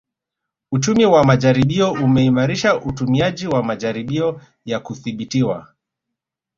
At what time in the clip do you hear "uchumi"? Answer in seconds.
0.71-1.05